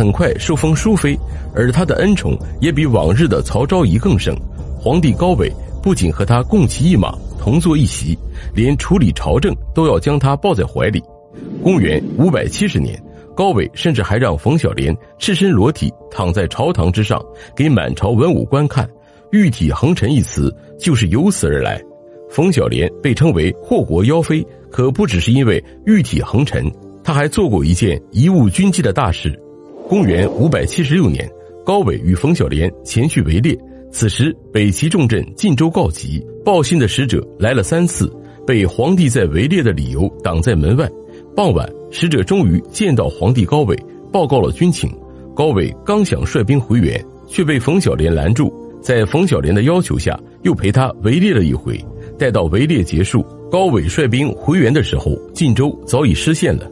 [0.00, 1.14] 很快受封淑妃，
[1.54, 4.34] 而他的恩宠也比往日的曹昭仪更盛。
[4.78, 8.18] 皇帝高纬不仅和他共骑一马，同坐一席，
[8.54, 11.02] 连处理朝政都要将他抱在怀里。
[11.62, 12.98] 公元五百七十年，
[13.36, 17.22] 高纬甚至还让冯小莲赤身裸体躺在朝堂之上，
[17.54, 18.88] 给满朝文武观看。
[19.32, 21.78] “玉体横陈”一词就是由此而来。
[22.30, 26.72] 冯小莲被称为祸国妖妃，可不只是因为玉体横陈，
[27.04, 29.38] 她还做过一件贻误军机的大事。
[29.90, 31.28] 公元五百七十六年，
[31.66, 33.58] 高纬与冯小莲前去围猎。
[33.90, 38.08] 此时，北齐重镇晋州告急，报信的使者来了三次，
[38.46, 40.88] 被皇帝在围猎的理由挡在门外。
[41.34, 43.76] 傍晚，使者终于见到皇帝高纬，
[44.12, 44.88] 报告了军情。
[45.34, 48.48] 高纬刚想率兵回援，却被冯小莲拦住。
[48.80, 51.76] 在冯小莲的要求下，又陪他围猎了一回。
[52.16, 56.70] 待到围猎结束，高纬率兵回援的时候，晋州早已失陷了。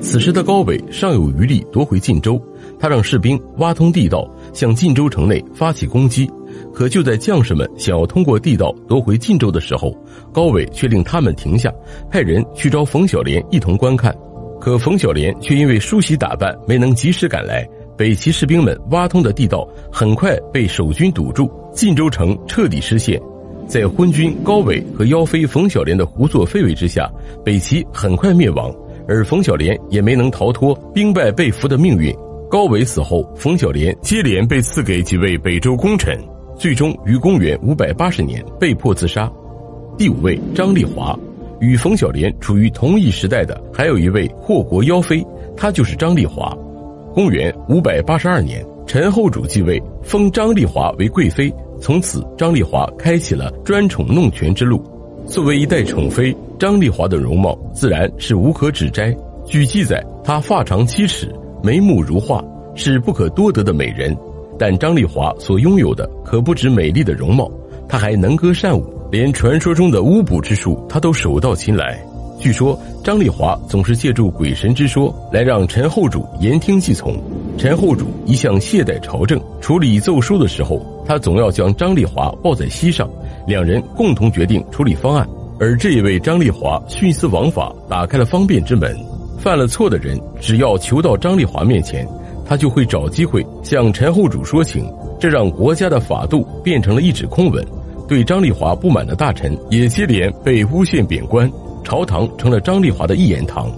[0.00, 2.40] 此时的高纬尚有余力夺回晋州，
[2.78, 6.30] 他让士兵挖通地道，向晋州城内发起攻击。
[6.72, 9.92] 可就在将士们想要通过地道夺回晋州的时候，
[10.32, 11.72] 高伟却令他们停下，
[12.10, 14.14] 派人去招冯小莲一同观看。
[14.60, 23.20] 可冯小莲却因为梳洗打扮没能及时赶来，北齐士兵们挖通的地道很快被守军堵住，晋州城彻底失陷。
[23.66, 27.08] 在昏君高伟和妖妃冯小莲的胡作非为之下，
[27.44, 28.74] 北齐很快灭亡，
[29.06, 32.14] 而冯小莲也没能逃脱兵败被俘的命运。
[32.50, 36.18] 高纬死后，冯小莲接连被赐给几位北周功臣。
[36.56, 39.30] 最终于公元五百八十年被迫自杀。
[39.98, 41.16] 第五位张丽华，
[41.60, 45.22] 与冯小莲处于同一时代的还有一位祸国妖妃，
[45.56, 46.56] 她就是张丽华。
[47.12, 51.52] 公元五百八十二年，陈后主继位，封张丽华为贵妃，
[51.82, 54.82] 从此张丽华开启了专宠弄权之路。
[55.26, 59.14] 作为一代宠妃，张丽华的容貌自然是无可指摘。
[59.44, 62.42] 据记载，她发长七尺，眉目如画，
[62.74, 64.16] 是不可多得的美人。
[64.58, 67.50] 但张丽华所拥有的可不止美丽的容貌，
[67.88, 71.98] 她还能歌善舞，连传说中的巫卜之术她都手到擒来。
[72.40, 77.16] 据说张丽华总是借助鬼神之说来让陈后主言听计从。
[77.56, 83.10] 陈后主一向懈怠朝政，处理奏书的时候，他总要将张丽华抱在膝上，
[83.46, 85.28] 两人共同决定处理方案。
[85.58, 88.96] 而这一位张丽华徇私枉法，打开了方便之门。
[89.38, 92.06] 犯了错的人，只要求到张丽华面前。
[92.44, 94.90] 他就会找机会向陈后主说情，
[95.20, 97.62] 这让国家的法度变成了一纸空文。
[98.08, 101.50] 对张丽华不满的大臣也接连被诬陷贬官，
[101.84, 103.70] 朝堂成了张丽华的一言堂。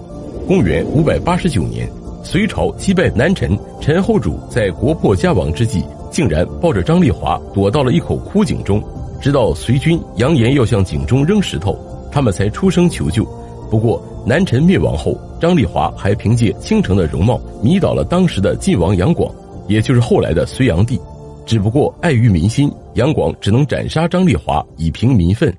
[0.47, 1.85] 公元五百八十九年，
[2.23, 8.81] 隋朝击败南陈，陈后主在国破家亡之际，竟然抱着张丽华躲到了一口枯井中，
[9.19, 11.77] 直到隋军扬言要向井中扔石头，
[12.09, 13.25] 他们才出声求救。
[13.69, 19.33] 不过，南陈灭亡后，张丽华还凭借倾城的容貌迷倒了当时的晋王杨广，
[19.67, 20.99] 也就是后来的隋炀帝。
[21.45, 25.51] 只不过碍于民心，杨广只能斩杀张丽华以平民愤。